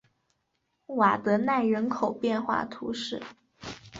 [0.87, 3.21] 瓦德奈人口变化图示